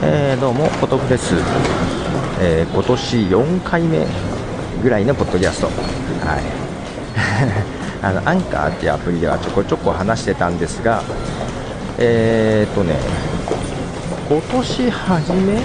[0.00, 1.34] えー、どうも、ポトフです、
[2.40, 4.06] えー、今年4回目
[4.80, 5.72] ぐらいのポッドキャスト、は
[6.38, 6.42] い。
[8.00, 11.02] あのアンカーっていうアプリではちょこちょこ話してたんですが、
[11.98, 12.94] えー、っとね、
[14.28, 15.62] 今年初め？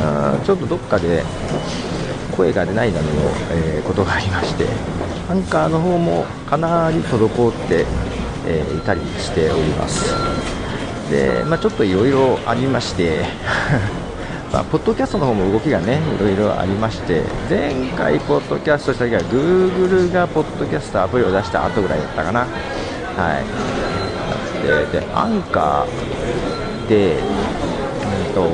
[0.00, 1.24] あ、ちょっとどっかで
[2.36, 3.12] 声が出ないなどの、
[3.50, 4.64] えー、ことがありまして、
[5.28, 7.84] アンカーの方もかなり滞って、
[8.46, 10.41] え、いたりしております。
[11.12, 13.24] で、まあ、ちょっといろいろありまして
[14.50, 22.40] まあ、ポッドキャストの方も動きがね、いろいろありまして、前回、ポッドキャストした時は、Google がポッドキャストアプリを出した後ぐらいだったかな。
[22.40, 22.46] は
[23.40, 24.92] い。
[24.92, 27.14] で、でアンカーで、
[28.26, 28.46] うんと、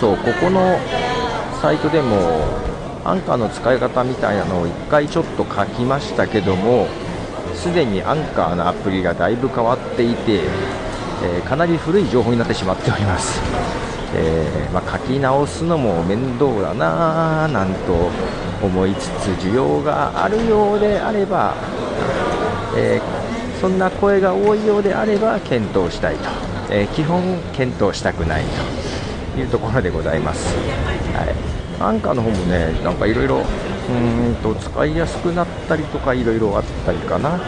[0.00, 0.78] そう、ここの
[1.60, 2.16] サイトでも、
[3.04, 6.86] アンカーの使い方みたいなのを1回ちょっと書きましたけども、
[7.54, 10.40] すでにアンカーのアプリがだいぶ変わっていて、
[11.24, 13.40] えー、かなり古い情報になってしまっております、
[14.14, 18.10] えー、まあ、書き直すのも面倒だなぁなんと
[18.62, 21.54] 思いつつ需要があるようであれば、
[22.76, 26.28] えー、そんな声が多いようであれば検討したいと、
[26.70, 27.22] え基本
[27.54, 28.44] 検討したくない
[29.34, 30.54] というところでございます、
[31.14, 31.34] はい、
[31.80, 33.42] アンカーの方もねなんかいろいろ
[34.60, 37.40] 使いやすくなったりとかいろいろあったりかな。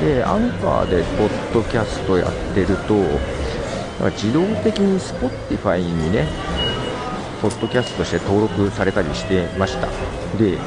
[0.00, 2.94] でアンカーでポッドキャストやってると
[4.12, 6.26] 自動的に Spotify にね
[7.42, 9.88] ポッドキャストとして登録されたりしてました。
[10.38, 10.58] で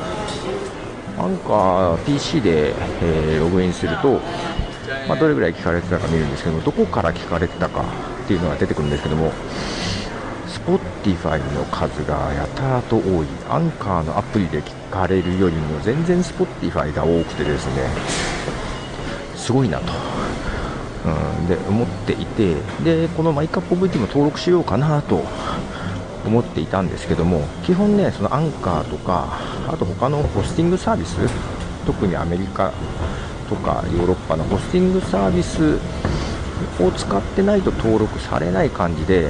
[1.18, 4.20] アンカー PC で、えー、ログインすると、
[5.08, 7.84] まあ、どれぐらい聞かれてたか見るんですけどどこから聞かれてたか
[8.26, 9.32] っていうのが出てくるんですけども
[10.48, 13.28] Spotify の数がやたらと多い。
[13.50, 17.90] アンカーのアプリで聞かれるよりも全然 Spotify が多くてですね。
[19.44, 19.92] すごいなと、
[21.06, 25.22] うん、で思っていてでこのマイカップ VT も登録しようかなと
[26.26, 29.28] 思っていたんですけども基本ねそのアンカーとか
[29.68, 31.18] あと他のホスティングサービス
[31.86, 32.72] 特にアメリカ
[33.50, 35.78] とかヨーロッパのホスティングサービス
[36.82, 39.30] を使ってないと登録されない感じで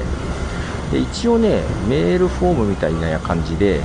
[0.92, 3.82] で一応ねメールフォームみたいな感じで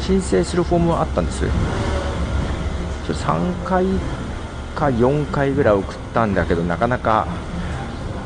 [0.00, 1.44] 申請するフォームはあったんです。
[3.12, 3.86] 3回
[4.74, 7.26] か4回ぐらい送ったんだけどなかなか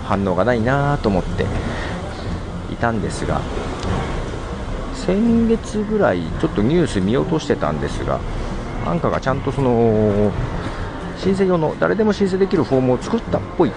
[0.04, 1.44] 反応がないなと思って
[2.72, 3.40] いたんですが
[4.94, 8.20] 先月ぐらいちょっとニュース見落としてたんですが
[8.86, 10.32] アンカーがちゃんとその
[11.18, 13.72] 申請用の誰でも申請できるフォームを作ったっぽい。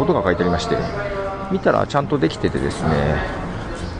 [0.00, 0.76] ことが書いてありまして
[1.52, 2.90] 見たらちゃんとできててですね、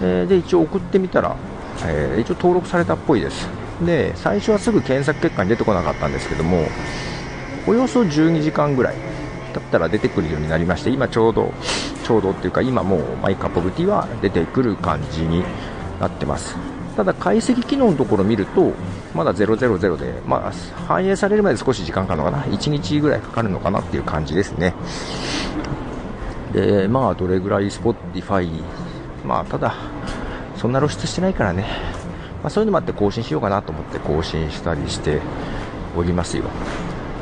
[0.03, 1.37] え、で一応送ってみたら、
[1.85, 3.49] えー、一応登録されたっぽいです。
[3.85, 6.69] で最初はすぐ検索結果に出てこなかったんですけども
[7.71, 8.97] およそ12時間ぐらい
[9.55, 11.53] だったら出てくるようになりまして今ちょうど
[12.03, 15.45] ちょうどっていうか今もう My Cup of Tea は出てくる感じに
[16.01, 16.57] なってます。
[16.97, 18.73] ただ解析機能のところを見ると
[19.15, 20.53] まだ000で、まあ、
[20.89, 22.43] 反映されるまで少し時間かかるのかな。
[22.53, 24.75] 1日ぐらいかかるのかなっていう感じですね。
[26.53, 28.51] でまあどれぐらい Spotify
[29.25, 29.77] まあただ
[30.57, 31.69] そんな露出してないからね、
[32.43, 35.21] まあ、そういうのもあって更新しようかなと思って更新したりして
[35.97, 36.43] おりますよ。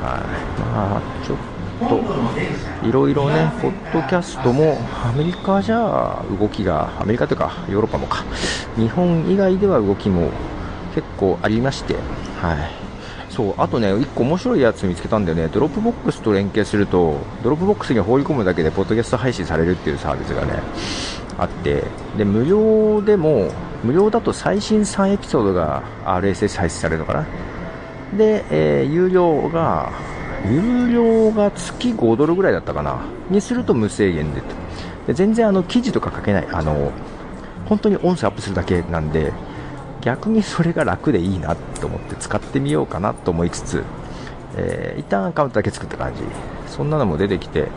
[0.01, 8.25] まあ、ちょっといろいろね、ポッドキャストもアメリカじゃ動きが、アメリカというかヨーロッパもか、
[8.77, 10.31] 日本以外では動きも
[10.95, 11.95] 結構ありまして、
[12.41, 12.59] はい、
[13.31, 20.61] そうあとね、1個面白いやつ見つけたんだよね、 Dropbox と連携すると、 Dropbox に放り込むだけでポッドキャスト配信されるっていうサービスがね、
[21.39, 21.85] あって、
[22.17, 23.51] で無料でも、
[23.85, 27.27] 無料だと最新3エピソードが RSS 配信されるのかな？
[28.17, 29.93] で、えー、有料が、
[30.47, 34.47] 有料が月5ドルぐらいだったかな、にすると無制限でと。
[35.09, 36.93] で全然あの記事とか書けない、あの
[37.67, 39.33] 本当に音声アップするだけなんで、
[40.01, 43.85] 逆にそれが楽でいいなと思って使ってみようかなと思いつつ、
[44.57, 46.23] えー、一旦アカウントだけ作った感じ、
[46.67, 47.69] そんなのも出てきて、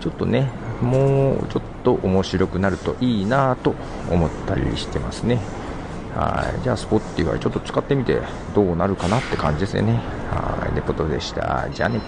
[0.00, 0.50] ちょっとね、
[0.80, 3.74] もうちょっと面白くなるといいなと
[4.10, 5.38] 思ったりしてますね。
[6.14, 8.20] はいじゃあ、 Spotify ちょっと使ってみて
[8.54, 9.94] どうなるかなって感じですよね。
[10.30, 11.68] はい、レポートでした。
[11.72, 12.00] じゃあね。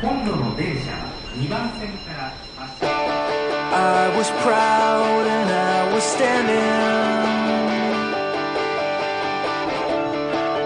[0.00, 0.92] 今度の電車
[1.36, 2.88] 2番線から発車。
[3.70, 6.56] I was proud and I was standing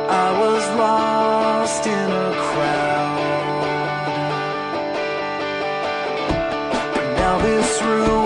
[0.09, 3.19] I was lost in a crowd
[6.95, 8.22] But now this room